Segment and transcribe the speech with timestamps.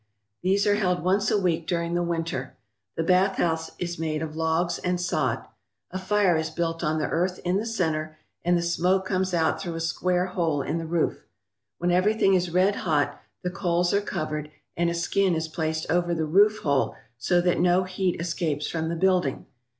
[0.41, 2.55] These are held once a week during the winter.
[2.95, 5.45] The bath house is made of logs and sod.
[5.91, 9.61] A fire is built on the earth in the centre, and the smoke comes out
[9.61, 11.27] through a square hole in the roof.
[11.77, 16.15] When everything is red hot the coals are covered and a skin is placed over
[16.15, 19.45] the roof hole so that no heat escapes from the building.